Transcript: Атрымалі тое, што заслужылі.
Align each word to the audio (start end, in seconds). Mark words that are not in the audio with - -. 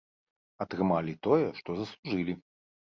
Атрымалі 0.65 1.13
тое, 1.29 1.47
што 1.61 1.69
заслужылі. 1.85 2.33